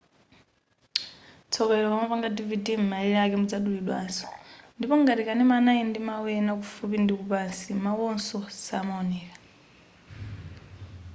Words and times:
tsoka 1.49 1.73
ilo 1.75 1.87
ukamapanga 1.89 2.29
dvd 2.37 2.67
m'malire 2.79 3.19
ake 3.23 3.35
muzadulidwaso 3.41 4.27
ndipo 4.77 4.93
ngati 5.01 5.21
kanema 5.27 5.53
anali 5.57 5.81
ndi 5.85 5.99
mau 6.07 6.25
ena 6.37 6.51
kufupi 6.59 6.97
ndikupansi 7.01 7.69
mauwonso 7.83 8.37
samaoneka 8.65 9.37